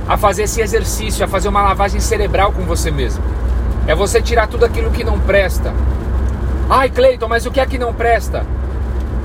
a 0.07 0.17
fazer 0.17 0.43
esse 0.43 0.61
exercício, 0.61 1.23
a 1.23 1.27
fazer 1.27 1.47
uma 1.49 1.61
lavagem 1.61 1.99
cerebral 1.99 2.51
com 2.51 2.63
você 2.63 2.91
mesmo. 2.91 3.23
É 3.87 3.95
você 3.95 4.21
tirar 4.21 4.47
tudo 4.47 4.65
aquilo 4.65 4.91
que 4.91 5.03
não 5.03 5.19
presta 5.19 5.73
Ai, 6.69 6.89
Cleiton, 6.89 7.27
mas 7.27 7.45
o 7.45 7.51
que 7.51 7.59
é 7.59 7.65
que 7.65 7.77
não 7.77 7.93
presta? 7.93 8.45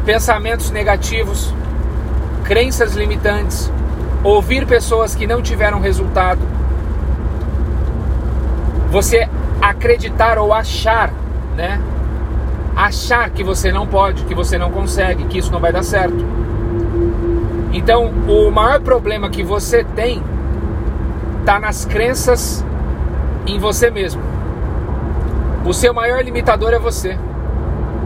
Pensamentos 0.04 0.70
negativos, 0.70 1.54
crenças 2.44 2.94
limitantes, 2.94 3.72
ouvir 4.24 4.66
pessoas 4.66 5.14
que 5.14 5.26
não 5.26 5.40
tiveram 5.40 5.80
resultado, 5.80 6.40
você 8.90 9.28
acreditar 9.62 10.38
ou 10.38 10.52
achar, 10.52 11.12
né? 11.56 11.80
Achar 12.74 13.30
que 13.30 13.44
você 13.44 13.70
não 13.70 13.86
pode, 13.86 14.24
que 14.24 14.34
você 14.34 14.58
não 14.58 14.70
consegue, 14.70 15.24
que 15.24 15.38
isso 15.38 15.52
não 15.52 15.60
vai 15.60 15.72
dar 15.72 15.82
certo. 15.82 16.24
Então, 17.72 18.12
o 18.28 18.50
maior 18.50 18.80
problema 18.80 19.30
que 19.30 19.42
você 19.42 19.84
tem 19.84 20.22
está 21.48 21.58
nas 21.58 21.86
crenças 21.86 22.62
em 23.46 23.58
você 23.58 23.90
mesmo. 23.90 24.20
O 25.64 25.72
seu 25.72 25.94
maior 25.94 26.22
limitador 26.22 26.74
é 26.74 26.78
você, 26.78 27.18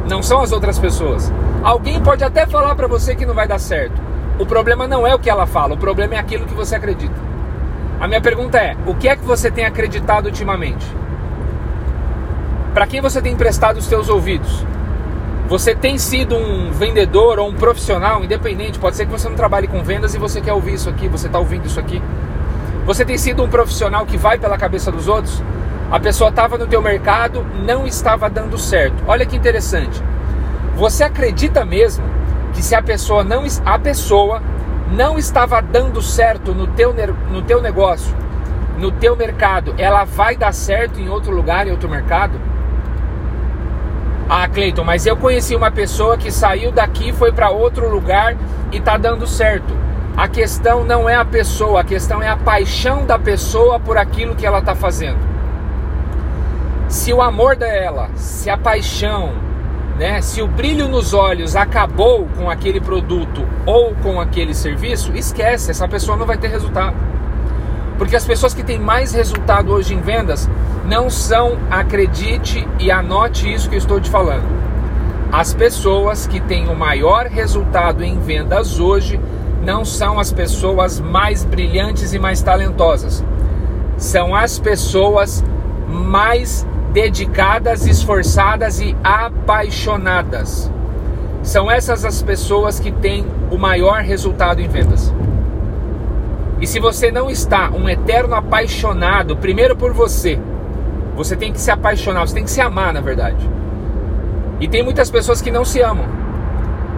não 0.09 0.23
são 0.23 0.41
as 0.41 0.53
outras 0.53 0.79
pessoas. 0.79 1.33
Alguém 1.61 2.01
pode 2.01 2.23
até 2.23 2.47
falar 2.47 2.77
para 2.77 2.87
você 2.87 3.17
que 3.17 3.27
não 3.27 3.35
vai 3.35 3.49
dar 3.49 3.59
certo. 3.59 4.01
O 4.39 4.47
problema 4.47 4.87
não 4.87 5.05
é 5.05 5.13
o 5.13 5.19
que 5.19 5.29
ela 5.29 5.45
fala, 5.45 5.75
o 5.75 5.77
problema 5.77 6.15
é 6.15 6.19
aquilo 6.19 6.47
que 6.47 6.55
você 6.55 6.77
acredita. 6.77 7.17
A 8.01 8.07
minha 8.07 8.21
pergunta 8.21 8.59
é: 8.59 8.77
o 8.87 8.95
que 8.95 9.09
é 9.09 9.17
que 9.17 9.25
você 9.25 9.51
tem 9.51 9.65
acreditado 9.65 10.27
ultimamente? 10.27 10.87
Para 12.73 12.87
quem 12.87 13.01
você 13.01 13.21
tem 13.21 13.33
emprestado 13.33 13.79
os 13.79 13.87
seus 13.87 14.09
ouvidos? 14.09 14.65
Você 15.49 15.75
tem 15.75 15.99
sido 15.99 16.37
um 16.37 16.71
vendedor 16.71 17.41
ou 17.41 17.49
um 17.49 17.55
profissional 17.55 18.23
independente? 18.23 18.79
Pode 18.79 18.95
ser 18.95 19.05
que 19.05 19.11
você 19.11 19.29
não 19.29 19.35
trabalhe 19.35 19.67
com 19.67 19.83
vendas 19.83 20.15
e 20.15 20.19
você 20.19 20.41
quer 20.41 20.53
ouvir 20.53 20.75
isso 20.75 20.89
aqui, 20.89 21.09
você 21.09 21.27
está 21.27 21.41
ouvindo 21.41 21.67
isso 21.67 21.81
aqui. 21.81 22.01
Você 22.85 23.05
tem 23.05 23.17
sido 23.17 23.45
um 23.45 23.49
profissional 23.49 24.05
que 24.05 24.17
vai 24.17 24.39
pela 24.39 24.59
cabeça 24.59 24.91
dos 24.91 25.07
outros? 25.07 25.41
A 25.91 26.01
pessoa 26.01 26.31
estava 26.31 26.59
no 26.59 26.67
teu 26.67 26.83
mercado, 26.83 27.47
não 27.65 27.87
estava 27.87 28.29
dando 28.29 28.59
certo. 28.59 29.05
Olha 29.07 29.25
que 29.25 29.37
interessante. 29.37 30.03
Você 30.75 31.05
acredita 31.05 31.65
mesmo 31.65 32.05
que 32.53 32.63
se 32.63 32.75
a 32.75 32.83
pessoa 32.83 33.23
não 33.23 33.45
a 33.65 33.79
pessoa 33.79 34.43
não 34.91 35.17
estava 35.17 35.61
dando 35.63 36.03
certo 36.03 36.53
no 36.53 36.67
teu, 36.67 36.95
no 37.31 37.43
teu 37.43 37.63
negócio, 37.63 38.15
no 38.79 38.91
teu 38.91 39.15
mercado, 39.15 39.75
ela 39.79 40.05
vai 40.05 40.37
dar 40.37 40.53
certo 40.53 40.99
em 40.99 41.09
outro 41.09 41.33
lugar, 41.35 41.67
em 41.67 41.71
outro 41.71 41.89
mercado? 41.89 42.41
Ah, 44.29 44.49
Cleiton, 44.49 44.83
mas 44.83 45.07
eu 45.07 45.17
conheci 45.17 45.55
uma 45.55 45.71
pessoa 45.71 46.17
que 46.17 46.33
saiu 46.33 46.73
daqui, 46.73 47.13
foi 47.13 47.33
para 47.33 47.51
outro 47.51 47.89
lugar 47.89 48.35
e 48.73 48.79
está 48.79 48.97
dando 48.97 49.27
certo. 49.27 49.82
A 50.17 50.29
questão 50.29 50.85
não 50.85 51.09
é 51.09 51.15
a 51.15 51.25
pessoa, 51.25 51.81
a 51.81 51.85
questão 51.85 52.23
é 52.23 52.29
a 52.29 52.37
paixão 52.37 53.07
da 53.07 53.19
pessoa 53.19 53.81
por 53.81 53.97
aquilo 53.97 54.35
que 54.35 54.47
ela 54.47 54.59
está 54.59 54.75
fazendo. 54.75 55.19
Se 56.87 57.13
o 57.15 57.23
amor 57.23 57.57
dela, 57.57 58.11
se 58.15 58.51
a 58.51 58.59
paixão, 58.59 59.33
né, 59.99 60.21
se 60.21 60.43
o 60.43 60.47
brilho 60.47 60.87
nos 60.87 61.15
olhos 61.15 61.57
acabou 61.57 62.29
com 62.37 62.51
aquele 62.51 62.79
produto 62.79 63.47
ou 63.65 63.95
com 64.03 64.21
aquele 64.21 64.55
serviço, 64.55 65.17
esquece, 65.17 65.71
essa 65.71 65.89
pessoa 65.89 66.17
não 66.17 66.27
vai 66.27 66.37
ter 66.37 66.49
resultado. 66.49 66.95
Porque 67.97 68.15
as 68.15 68.27
pessoas 68.27 68.53
que 68.53 68.63
têm 68.63 68.79
mais 68.79 69.13
resultado 69.13 69.73
hoje 69.73 69.95
em 69.95 70.01
vendas 70.01 70.49
não 70.85 71.09
são, 71.09 71.57
acredite 71.71 72.69
e 72.79 72.91
anote 72.91 73.51
isso 73.51 73.71
que 73.71 73.77
eu 73.77 73.79
estou 73.79 73.99
te 73.99 74.11
falando. 74.11 74.45
As 75.33 75.55
pessoas 75.55 76.27
que 76.27 76.41
têm 76.41 76.69
o 76.69 76.77
maior 76.77 77.27
resultado 77.27 78.05
em 78.05 78.19
vendas 78.19 78.79
hoje 78.79 79.19
não 79.63 79.85
são 79.85 80.19
as 80.19 80.33
pessoas 80.33 80.99
mais 80.99 81.45
brilhantes 81.45 82.13
e 82.13 82.19
mais 82.19 82.43
talentosas. 82.43 83.25
São 83.97 84.35
as 84.35 84.59
pessoas 84.59 85.45
mais 85.89 86.67
dedicadas, 86.93 87.87
esforçadas 87.87 88.81
e 88.81 88.97
apaixonadas. 89.05 90.71
São 91.43 91.71
essas 91.71 92.05
as 92.05 92.23
pessoas 92.23 92.81
que 92.81 92.91
têm 92.91 93.25
o 93.51 93.59
maior 93.59 94.03
resultado 94.03 94.61
em 94.61 94.69
vendas. 94.69 95.13
E 96.61 96.67
se 96.67 96.79
você 96.79 97.11
não 97.11 97.31
está 97.31 97.71
um 97.71 97.89
eterno 97.89 98.35
apaixonado, 98.35 99.37
primeiro 99.37 99.77
por 99.77 99.93
você, 99.93 100.39
você 101.17 101.37
tem 101.37 101.53
que 101.53 101.61
se 101.61 101.71
apaixonar, 101.71 102.27
você 102.27 102.35
tem 102.35 102.45
que 102.45 102.51
se 102.51 102.61
amar, 102.61 102.93
na 102.93 103.01
verdade. 103.01 103.49
E 104.61 104.69
tem 104.69 104.83
muitas 104.83 105.11
pessoas 105.11 105.43
que 105.43 105.51
não 105.51 105.65
se 105.65 105.81
amam. 105.81 106.22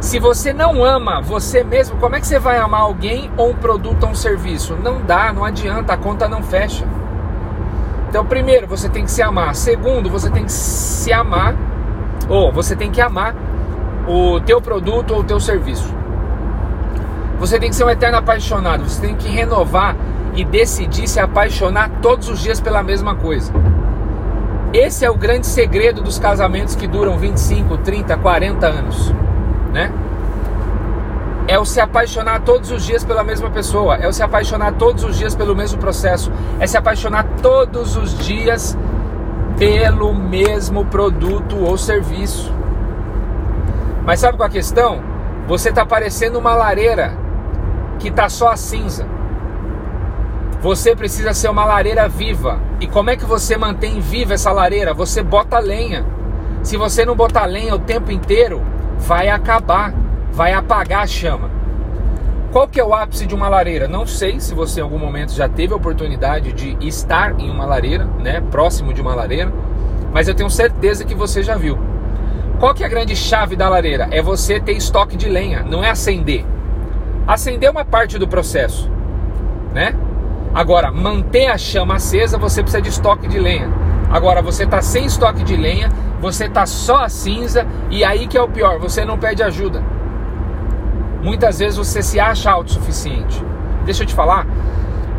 Se 0.04 0.18
você 0.18 0.52
não 0.52 0.84
ama 0.84 1.22
você 1.22 1.64
mesmo, 1.64 1.96
como 1.96 2.14
é 2.14 2.20
que 2.20 2.26
você 2.26 2.38
vai 2.38 2.58
amar 2.58 2.82
alguém 2.82 3.30
ou 3.38 3.52
um 3.52 3.54
produto 3.54 4.04
ou 4.04 4.10
um 4.10 4.14
serviço? 4.14 4.76
Não 4.76 5.00
dá, 5.00 5.32
não 5.32 5.42
adianta, 5.42 5.94
a 5.94 5.96
conta 5.96 6.28
não 6.28 6.42
fecha. 6.42 6.84
Então, 8.10 8.22
primeiro, 8.26 8.66
você 8.66 8.86
tem 8.90 9.06
que 9.06 9.10
se 9.10 9.22
amar. 9.22 9.54
Segundo, 9.54 10.10
você 10.10 10.28
tem 10.28 10.44
que 10.44 10.52
se 10.52 11.10
amar, 11.10 11.56
ou 12.28 12.52
você 12.52 12.76
tem 12.76 12.90
que 12.90 13.00
amar 13.00 13.34
o 14.06 14.40
teu 14.40 14.60
produto 14.60 15.12
ou 15.14 15.20
o 15.20 15.24
teu 15.24 15.40
serviço. 15.40 15.90
Você 17.40 17.58
tem 17.58 17.70
que 17.70 17.74
ser 17.74 17.84
um 17.84 17.90
eterno 17.90 18.18
apaixonado, 18.18 18.86
você 18.86 19.00
tem 19.00 19.14
que 19.16 19.28
renovar 19.28 19.96
e 20.34 20.44
decidir 20.44 21.08
se 21.08 21.18
apaixonar 21.18 21.90
todos 22.02 22.28
os 22.28 22.40
dias 22.40 22.60
pela 22.60 22.82
mesma 22.82 23.14
coisa. 23.14 23.50
Esse 24.70 25.06
é 25.06 25.10
o 25.10 25.16
grande 25.16 25.46
segredo 25.46 26.02
dos 26.02 26.18
casamentos 26.18 26.76
que 26.76 26.86
duram 26.86 27.16
25, 27.16 27.78
30, 27.78 28.18
40 28.18 28.66
anos, 28.66 29.14
né? 29.74 29.92
é 31.46 31.58
o 31.58 31.64
se 31.64 31.80
apaixonar 31.80 32.40
todos 32.40 32.70
os 32.70 32.84
dias 32.84 33.04
pela 33.04 33.22
mesma 33.22 33.50
pessoa, 33.50 33.96
é 33.96 34.08
o 34.08 34.12
se 34.12 34.22
apaixonar 34.22 34.72
todos 34.72 35.04
os 35.04 35.18
dias 35.18 35.34
pelo 35.34 35.54
mesmo 35.54 35.78
processo, 35.78 36.32
é 36.58 36.66
se 36.66 36.76
apaixonar 36.76 37.24
todos 37.42 37.96
os 37.96 38.18
dias 38.18 38.76
pelo 39.58 40.14
mesmo 40.14 40.86
produto 40.86 41.58
ou 41.58 41.76
serviço. 41.76 42.52
Mas 44.04 44.20
sabe 44.20 44.38
qual 44.38 44.46
é 44.46 44.50
a 44.50 44.52
questão? 44.52 45.02
Você 45.46 45.68
está 45.68 45.84
parecendo 45.84 46.38
uma 46.38 46.54
lareira 46.54 47.16
que 47.98 48.08
está 48.08 48.28
só 48.28 48.48
a 48.48 48.56
cinza. 48.56 49.06
Você 50.60 50.96
precisa 50.96 51.34
ser 51.34 51.50
uma 51.50 51.64
lareira 51.66 52.08
viva. 52.08 52.58
E 52.80 52.86
como 52.86 53.10
é 53.10 53.16
que 53.16 53.24
você 53.24 53.56
mantém 53.56 54.00
viva 54.00 54.32
essa 54.32 54.50
lareira? 54.50 54.94
Você 54.94 55.22
bota 55.22 55.58
lenha. 55.58 56.06
Se 56.62 56.78
você 56.78 57.04
não 57.04 57.14
botar 57.14 57.44
lenha 57.44 57.74
o 57.74 57.78
tempo 57.78 58.10
inteiro, 58.10 58.62
vai 59.06 59.28
acabar 59.28 59.92
vai 60.34 60.52
apagar 60.52 61.04
a 61.04 61.06
chama. 61.06 61.48
Qual 62.50 62.66
que 62.66 62.80
é 62.80 62.84
o 62.84 62.92
ápice 62.92 63.24
de 63.24 63.34
uma 63.34 63.48
lareira? 63.48 63.86
Não 63.86 64.04
sei 64.04 64.40
se 64.40 64.52
você 64.52 64.80
em 64.80 64.82
algum 64.82 64.98
momento 64.98 65.32
já 65.32 65.48
teve 65.48 65.72
a 65.72 65.76
oportunidade 65.76 66.52
de 66.52 66.76
estar 66.86 67.38
em 67.38 67.48
uma 67.48 67.64
lareira, 67.64 68.04
né, 68.20 68.40
próximo 68.50 68.92
de 68.92 69.00
uma 69.00 69.14
lareira, 69.14 69.52
mas 70.12 70.26
eu 70.26 70.34
tenho 70.34 70.50
certeza 70.50 71.04
que 71.04 71.14
você 71.14 71.42
já 71.42 71.56
viu. 71.56 71.78
Qual 72.58 72.74
que 72.74 72.82
é 72.82 72.86
a 72.86 72.88
grande 72.88 73.14
chave 73.14 73.54
da 73.54 73.68
lareira? 73.68 74.08
É 74.10 74.20
você 74.20 74.58
ter 74.58 74.72
estoque 74.72 75.16
de 75.16 75.28
lenha, 75.28 75.62
não 75.62 75.84
é 75.84 75.90
acender. 75.90 76.44
Acender 77.26 77.68
é 77.68 77.70
uma 77.70 77.84
parte 77.84 78.18
do 78.18 78.26
processo, 78.26 78.90
né? 79.72 79.94
Agora, 80.52 80.90
manter 80.90 81.46
a 81.46 81.58
chama 81.58 81.94
acesa, 81.94 82.38
você 82.38 82.62
precisa 82.62 82.82
de 82.82 82.88
estoque 82.88 83.26
de 83.28 83.38
lenha. 83.38 83.68
Agora, 84.10 84.40
você 84.40 84.64
está 84.64 84.80
sem 84.80 85.06
estoque 85.06 85.42
de 85.42 85.56
lenha, 85.56 85.88
você 86.24 86.46
está 86.46 86.64
só 86.64 87.04
a 87.04 87.08
cinza 87.10 87.66
e 87.90 88.02
aí 88.02 88.26
que 88.26 88.38
é 88.38 88.40
o 88.40 88.48
pior, 88.48 88.78
você 88.78 89.04
não 89.04 89.18
pede 89.18 89.42
ajuda. 89.42 89.82
Muitas 91.22 91.58
vezes 91.58 91.76
você 91.76 92.02
se 92.02 92.18
acha 92.18 92.50
autossuficiente. 92.50 93.44
Deixa 93.84 94.04
eu 94.04 94.06
te 94.06 94.14
falar, 94.14 94.46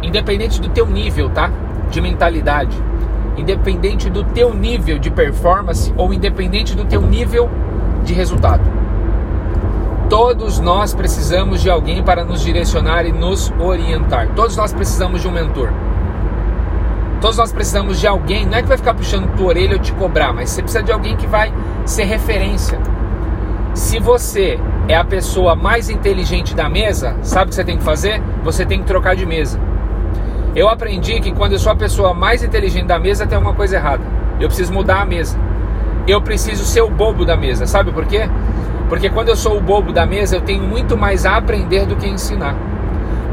independente 0.01 0.59
do 0.59 0.67
teu 0.67 0.87
nível, 0.87 1.29
tá? 1.29 1.51
De 1.91 2.01
mentalidade, 2.01 2.75
independente 3.37 4.09
do 4.09 4.23
teu 4.23 4.51
nível 4.51 4.97
de 4.97 5.11
performance 5.11 5.93
ou 5.95 6.11
independente 6.11 6.75
do 6.75 6.85
teu 6.85 7.03
nível 7.03 7.51
de 8.03 8.11
resultado. 8.11 8.63
Todos 10.09 10.59
nós 10.59 10.95
precisamos 10.95 11.61
de 11.61 11.69
alguém 11.69 12.01
para 12.01 12.25
nos 12.25 12.41
direcionar 12.41 13.05
e 13.05 13.11
nos 13.11 13.53
orientar. 13.59 14.29
Todos 14.35 14.57
nós 14.57 14.73
precisamos 14.73 15.21
de 15.21 15.27
um 15.27 15.31
mentor. 15.31 15.69
Todos 17.21 17.37
nós 17.37 17.51
precisamos 17.51 17.99
de 17.99 18.07
alguém, 18.07 18.45
não 18.45 18.57
é 18.57 18.61
que 18.61 18.67
vai 18.67 18.77
ficar 18.77 18.93
puxando 18.93 19.35
tua 19.35 19.47
orelha 19.47 19.73
ou 19.73 19.79
te 19.79 19.93
cobrar, 19.93 20.33
mas 20.33 20.49
você 20.49 20.61
precisa 20.61 20.83
de 20.83 20.91
alguém 20.91 21.15
que 21.15 21.27
vai 21.27 21.51
ser 21.85 22.03
referência. 22.03 22.79
Se 23.73 23.99
você 23.99 24.59
é 24.87 24.95
a 24.95 25.03
pessoa 25.03 25.55
mais 25.55 25.89
inteligente 25.89 26.55
da 26.55 26.69
mesa, 26.69 27.15
sabe 27.21 27.45
o 27.45 27.49
que 27.49 27.55
você 27.55 27.63
tem 27.63 27.77
que 27.77 27.83
fazer? 27.83 28.21
Você 28.43 28.65
tem 28.65 28.79
que 28.79 28.85
trocar 28.85 29.15
de 29.15 29.25
mesa. 29.25 29.59
Eu 30.55 30.69
aprendi 30.69 31.19
que 31.19 31.33
quando 31.33 31.53
eu 31.53 31.59
sou 31.59 31.71
a 31.71 31.75
pessoa 31.75 32.13
mais 32.13 32.41
inteligente 32.41 32.85
da 32.85 32.97
mesa, 32.97 33.27
tem 33.27 33.35
alguma 33.35 33.53
coisa 33.53 33.75
errada. 33.75 34.03
Eu 34.39 34.47
preciso 34.47 34.71
mudar 34.71 35.01
a 35.01 35.05
mesa. 35.05 35.37
Eu 36.07 36.21
preciso 36.21 36.63
ser 36.63 36.81
o 36.81 36.89
bobo 36.89 37.25
da 37.25 37.35
mesa. 37.35 37.65
Sabe 37.65 37.91
por 37.91 38.05
quê? 38.05 38.29
Porque 38.87 39.09
quando 39.09 39.29
eu 39.29 39.35
sou 39.35 39.57
o 39.57 39.61
bobo 39.61 39.91
da 39.91 40.05
mesa, 40.05 40.37
eu 40.37 40.41
tenho 40.41 40.63
muito 40.63 40.95
mais 40.95 41.25
a 41.25 41.35
aprender 41.35 41.85
do 41.85 41.95
que 41.95 42.07
ensinar. 42.07 42.55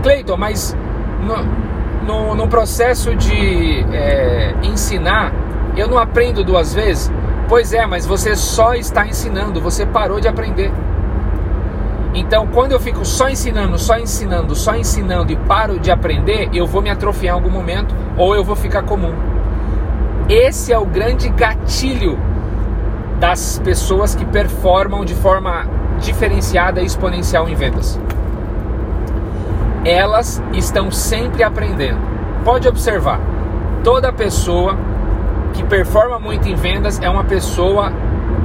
Cleiton, 0.03 0.37
mas 0.37 0.77
no, 1.25 1.47
no, 2.06 2.35
no 2.35 2.49
processo 2.49 3.14
de 3.14 3.85
é, 3.92 4.54
ensinar, 4.62 5.32
eu 5.76 5.88
não 5.88 5.99
aprendo 5.99 6.44
duas 6.44 6.75
vezes? 6.75 7.11
Pois 7.49 7.73
é, 7.73 7.87
mas 7.87 8.06
você 8.06 8.35
só 8.37 8.75
está 8.75 9.06
ensinando, 9.06 9.61
você 9.61 9.85
parou 9.85 10.21
de 10.21 10.28
aprender. 10.28 10.73
Então, 12.14 12.47
quando 12.47 12.73
eu 12.73 12.80
fico 12.80 13.04
só 13.04 13.28
ensinando, 13.28 13.78
só 13.78 13.99
ensinando, 13.99 14.54
só 14.54 14.76
ensinando 14.76 15.32
e 15.32 15.37
paro 15.37 15.78
de 15.78 15.90
aprender, 15.90 16.50
eu 16.52 16.66
vou 16.66 16.82
me 16.82 16.90
atrofiar 16.90 17.35
em 17.35 17.38
algum 17.38 17.50
momento 17.50 17.94
ou 18.16 18.35
eu 18.35 18.44
vou 18.44 18.54
ficar 18.54 18.82
comum. 18.82 19.14
Esse 20.28 20.73
é 20.73 20.78
o 20.78 20.85
grande 20.85 21.28
gatilho 21.30 22.18
das 23.18 23.59
pessoas 23.64 24.14
que 24.14 24.25
performam 24.26 25.04
de 25.04 25.14
forma 25.14 25.66
diferenciada 26.00 26.82
e 26.82 26.85
exponencial 26.85 27.49
em 27.49 27.54
vendas. 27.54 27.99
Elas 29.85 30.43
estão 30.53 30.91
sempre 30.91 31.43
aprendendo. 31.43 31.99
Pode 32.45 32.69
observar, 32.69 33.21
toda 33.83 34.12
pessoa 34.12 34.77
que 35.53 35.62
performa 35.65 36.19
muito 36.19 36.49
em 36.49 36.55
vendas 36.55 37.01
é 37.01 37.11
uma 37.11 37.25
pessoa 37.25 37.93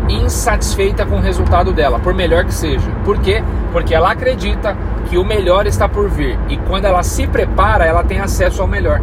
insatisfeita 0.10 1.06
com 1.06 1.18
o 1.18 1.22
resultado 1.22 1.72
dela, 1.72 2.00
por 2.00 2.14
melhor 2.14 2.46
que 2.46 2.54
seja. 2.54 2.90
Por 3.04 3.20
quê? 3.20 3.44
Porque 3.72 3.94
ela 3.94 4.12
acredita 4.12 4.76
que 5.10 5.18
o 5.18 5.24
melhor 5.24 5.68
está 5.68 5.88
por 5.88 6.10
vir 6.10 6.38
e 6.50 6.58
quando 6.58 6.86
ela 6.86 7.04
se 7.04 7.28
prepara, 7.28 7.86
ela 7.86 8.04
tem 8.04 8.20
acesso 8.20 8.62
ao 8.62 8.68
melhor. 8.68 9.00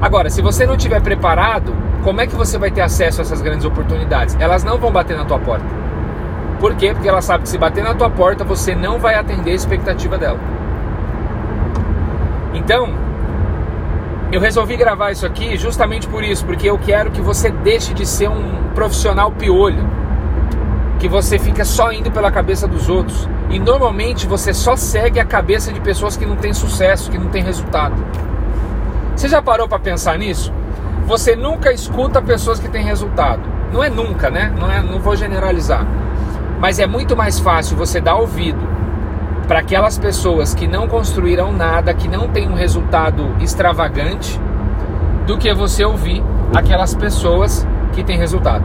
Agora, 0.00 0.28
se 0.28 0.42
você 0.42 0.66
não 0.66 0.74
estiver 0.74 1.00
preparado, 1.00 1.74
como 2.02 2.20
é 2.20 2.26
que 2.26 2.34
você 2.34 2.58
vai 2.58 2.70
ter 2.70 2.82
acesso 2.82 3.20
a 3.20 3.22
essas 3.22 3.40
grandes 3.40 3.64
oportunidades? 3.64 4.36
Elas 4.38 4.62
não 4.62 4.76
vão 4.76 4.92
bater 4.92 5.16
na 5.16 5.24
tua 5.24 5.38
porta. 5.38 5.64
Por 6.60 6.74
quê? 6.74 6.92
Porque 6.92 7.08
ela 7.08 7.22
sabe 7.22 7.44
que 7.44 7.48
se 7.48 7.58
bater 7.58 7.82
na 7.82 7.94
tua 7.94 8.10
porta, 8.10 8.44
você 8.44 8.74
não 8.74 8.98
vai 8.98 9.14
atender 9.14 9.52
a 9.52 9.54
expectativa 9.54 10.18
dela. 10.18 10.38
Então, 12.54 12.88
eu 14.32 14.40
resolvi 14.40 14.76
gravar 14.76 15.10
isso 15.10 15.26
aqui 15.26 15.56
justamente 15.56 16.08
por 16.08 16.24
isso, 16.24 16.46
porque 16.46 16.70
eu 16.70 16.78
quero 16.78 17.10
que 17.10 17.20
você 17.20 17.50
deixe 17.50 17.92
de 17.92 18.06
ser 18.06 18.28
um 18.28 18.70
profissional 18.74 19.30
piolho, 19.32 19.86
que 20.98 21.08
você 21.08 21.38
fica 21.38 21.64
só 21.64 21.92
indo 21.92 22.10
pela 22.10 22.30
cabeça 22.30 22.66
dos 22.66 22.88
outros 22.88 23.28
e 23.50 23.58
normalmente 23.58 24.26
você 24.26 24.54
só 24.54 24.74
segue 24.76 25.20
a 25.20 25.24
cabeça 25.24 25.72
de 25.72 25.80
pessoas 25.80 26.16
que 26.16 26.24
não 26.24 26.36
têm 26.36 26.54
sucesso, 26.54 27.10
que 27.10 27.18
não 27.18 27.28
têm 27.28 27.42
resultado. 27.42 27.94
Você 29.14 29.28
já 29.28 29.42
parou 29.42 29.68
para 29.68 29.78
pensar 29.78 30.18
nisso? 30.18 30.52
Você 31.06 31.36
nunca 31.36 31.72
escuta 31.72 32.22
pessoas 32.22 32.58
que 32.58 32.68
têm 32.68 32.84
resultado. 32.84 33.42
Não 33.72 33.84
é 33.84 33.90
nunca, 33.90 34.30
né? 34.30 34.52
Não, 34.58 34.70
é, 34.70 34.82
não 34.82 34.98
vou 34.98 35.14
generalizar. 35.14 35.86
Mas 36.58 36.78
é 36.78 36.86
muito 36.86 37.16
mais 37.16 37.38
fácil 37.38 37.76
você 37.76 38.00
dar 38.00 38.16
ouvido 38.16 38.58
para 39.46 39.58
aquelas 39.58 39.98
pessoas 39.98 40.54
que 40.54 40.66
não 40.66 40.88
construíram 40.88 41.52
nada, 41.52 41.92
que 41.92 42.08
não 42.08 42.28
têm 42.28 42.48
um 42.48 42.54
resultado 42.54 43.34
extravagante, 43.40 44.40
do 45.26 45.38
que 45.38 45.52
você 45.54 45.84
ouvir 45.84 46.22
aquelas 46.54 46.94
pessoas 46.94 47.66
que 47.92 48.02
têm 48.02 48.16
resultado. 48.16 48.64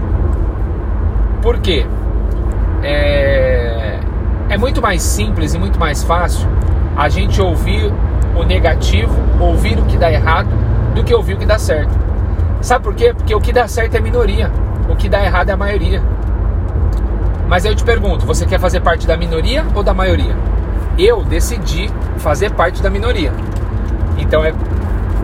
Por 1.42 1.60
quê? 1.60 1.86
É, 2.84 4.00
é 4.50 4.58
muito 4.58 4.82
mais 4.82 5.02
simples 5.02 5.54
e 5.54 5.60
muito 5.60 5.80
mais 5.80 6.04
fácil 6.04 6.48
a 6.96 7.08
gente 7.08 7.42
ouvir 7.42 7.94
o 8.36 8.44
negativo, 8.44 9.16
ouvir 9.40 9.78
o 9.80 9.86
que 9.86 9.98
dá 9.98 10.12
errado, 10.12 10.50
do 10.96 11.04
que 11.04 11.14
ouvir 11.14 11.36
o 11.36 11.38
que 11.38 11.46
dá 11.46 11.58
certo. 11.58 11.92
Sabe 12.62 12.84
por 12.84 12.94
quê? 12.94 13.14
Porque 13.14 13.34
o 13.34 13.40
que 13.40 13.54
dá 13.54 13.68
certo 13.68 13.96
é 13.96 14.02
minoria, 14.02 14.52
o 14.90 14.96
que 14.96 15.08
dá 15.08 15.24
errado 15.24 15.50
é 15.50 15.54
a 15.54 15.58
maioria. 15.58 16.02
Mas 17.48 17.66
eu 17.66 17.74
te 17.74 17.84
pergunto, 17.84 18.26
você 18.26 18.46
quer 18.46 18.60
fazer 18.60 18.82
parte 18.82 19.08
da 19.08 19.18
minoria 19.18 19.66
ou 19.74 19.82
da 19.82 19.94
maioria? 19.94 20.36
Eu 21.00 21.24
decidi 21.24 21.90
fazer 22.18 22.52
parte 22.52 22.82
da 22.82 22.90
minoria. 22.90 23.32
Então 24.18 24.44
é 24.44 24.54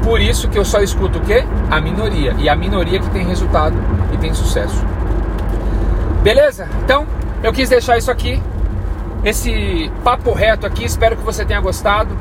por 0.03 0.21
isso 0.21 0.47
que 0.47 0.57
eu 0.57 0.63
só 0.63 0.79
escuto 0.81 1.19
o 1.19 1.21
quê? 1.21 1.43
A 1.69 1.81
minoria. 1.81 2.33
E 2.39 2.47
a 2.47 2.55
minoria 2.55 2.99
que 2.99 3.09
tem 3.09 3.25
resultado 3.25 3.75
e 4.13 4.17
tem 4.17 4.33
sucesso. 4.33 4.81
Beleza? 6.23 6.67
Então, 6.83 7.05
eu 7.43 7.51
quis 7.51 7.69
deixar 7.69 7.97
isso 7.97 8.09
aqui. 8.09 8.41
Esse 9.23 9.91
papo 10.03 10.31
reto 10.31 10.65
aqui. 10.65 10.85
Espero 10.85 11.17
que 11.17 11.23
você 11.23 11.43
tenha 11.43 11.59
gostado. 11.59 12.15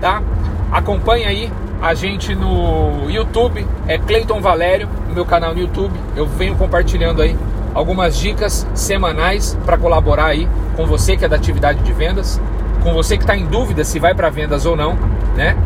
Tá? 0.00 0.22
Acompanhe 0.70 1.24
aí 1.24 1.52
a 1.82 1.94
gente 1.94 2.34
no 2.34 3.10
YouTube, 3.10 3.66
é 3.86 3.98
Cleiton 3.98 4.40
Valério, 4.40 4.88
meu 5.12 5.26
canal 5.26 5.54
no 5.54 5.60
YouTube. 5.60 5.92
Eu 6.16 6.26
venho 6.26 6.54
compartilhando 6.56 7.20
aí 7.20 7.36
algumas 7.74 8.16
dicas 8.16 8.66
semanais 8.74 9.58
para 9.66 9.76
colaborar 9.76 10.26
aí 10.26 10.48
com 10.76 10.86
você 10.86 11.16
que 11.16 11.24
é 11.24 11.28
da 11.28 11.36
atividade 11.36 11.80
de 11.80 11.92
vendas, 11.92 12.40
com 12.84 12.92
você 12.92 13.16
que 13.16 13.24
está 13.24 13.34
em 13.34 13.46
dúvida 13.46 13.82
se 13.82 13.98
vai 13.98 14.14
para 14.14 14.30
vendas 14.30 14.66
ou 14.66 14.76
não, 14.76 14.96
né? 15.34 15.56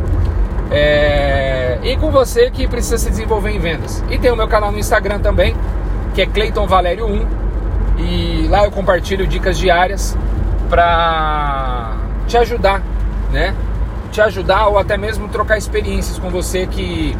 É... 0.70 1.78
E 1.82 1.96
com 1.96 2.10
você 2.10 2.50
que 2.50 2.66
precisa 2.66 2.96
se 2.96 3.10
desenvolver 3.10 3.50
em 3.50 3.58
vendas. 3.58 4.02
E 4.08 4.18
tem 4.18 4.30
o 4.30 4.36
meu 4.36 4.48
canal 4.48 4.72
no 4.72 4.78
Instagram 4.78 5.18
também, 5.18 5.54
que 6.14 6.22
é 6.22 6.26
Cleiton 6.26 6.66
Valério 6.66 7.06
1. 7.06 7.26
E 7.98 8.48
lá 8.48 8.64
eu 8.64 8.70
compartilho 8.70 9.26
dicas 9.26 9.58
diárias 9.58 10.16
para 10.70 11.96
te 12.26 12.36
ajudar, 12.36 12.82
né? 13.32 13.54
te 14.12 14.20
ajudar 14.20 14.68
ou 14.68 14.78
até 14.78 14.96
mesmo 14.96 15.28
trocar 15.28 15.58
experiências 15.58 16.18
com 16.18 16.30
você 16.30 16.66
que 16.66 17.16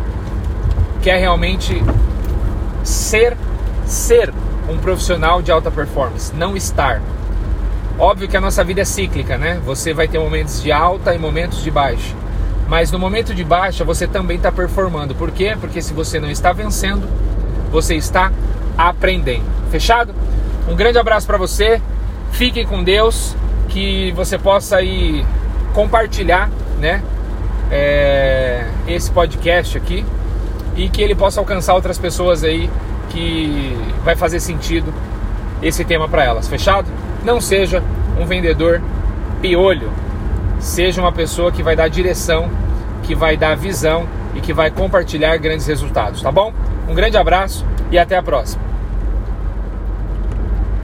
quer 1.03 1.19
realmente 1.19 1.83
ser 2.83 3.37
ser 3.85 4.33
um 4.69 4.79
profissional 4.79 5.41
de 5.41 5.51
alta 5.51 5.71
performance, 5.71 6.35
não 6.35 6.57
estar. 6.57 7.01
Óbvio 7.99 8.29
que 8.29 8.37
a 8.37 8.41
nossa 8.41 8.63
vida 8.63 8.83
é 8.83 8.85
cíclica, 8.85 9.37
né? 9.37 9.61
Você 9.65 9.93
vai 9.93 10.07
ter 10.07 10.21
momentos 10.21 10.63
de 10.63 10.71
alta 10.71 11.13
e 11.15 11.19
momentos 11.19 11.65
de 11.65 11.71
baixa. 11.71 12.15
Mas 12.69 12.93
no 12.93 12.99
momento 12.99 13.35
de 13.35 13.43
baixa 13.43 13.85
você 13.85 14.07
também 14.07 14.37
está 14.37 14.53
performando. 14.53 15.17
Por 15.17 15.33
quê? 15.33 15.57
Porque 15.61 15.83
se 15.83 15.93
você 15.93 16.21
não 16.21 16.31
está 16.31 16.53
vencendo, 16.53 17.09
você 17.73 17.97
está 17.97 18.31
aprendendo. 18.77 19.45
Fechado? 19.73 20.15
Um 20.69 20.77
grande 20.77 20.97
abraço 20.97 21.27
para 21.27 21.37
você. 21.37 21.83
Fiquem 22.31 22.65
com 22.65 22.85
Deus. 22.85 23.35
Que 23.69 24.13
você 24.13 24.39
possa 24.39 24.77
aí 24.77 25.27
compartilhar 25.75 26.49
né, 26.79 27.03
é, 27.71 28.65
esse 28.87 29.11
podcast 29.11 29.77
aqui 29.77 30.07
e 30.75 30.89
que 30.89 31.03
ele 31.03 31.15
possa 31.15 31.41
alcançar 31.41 31.75
outras 31.75 31.99
pessoas 31.99 32.45
aí 32.45 32.71
que 33.11 33.77
vai 34.05 34.17
fazer 34.17 34.41
sentido 34.41 34.95
esse 35.61 35.85
tema 35.85 36.09
para 36.09 36.25
elas. 36.25 36.47
Fechado? 36.47 36.87
Não 37.25 37.41
seja 37.41 37.83
um 38.19 38.25
vendedor 38.25 38.81
piolho. 39.41 39.91
Seja 40.61 41.01
uma 41.01 41.13
pessoa 41.13 41.53
que 41.53 41.63
vai 41.63 41.77
dar 41.77 41.89
direção, 41.89 42.51
que 43.03 43.15
vai 43.15 43.37
dar 43.37 43.57
visão 43.57 44.07
e 44.35 44.41
que 44.41 44.53
vai 44.53 44.71
compartilhar 44.71 45.37
grandes 45.39 45.67
resultados, 45.67 46.23
tá 46.23 46.31
bom? 46.33 46.53
Um 46.89 46.95
grande 46.95 47.17
abraço 47.17 47.65
e 47.91 47.99
até 47.99 48.17
a 48.17 48.23
próxima. 48.23 48.68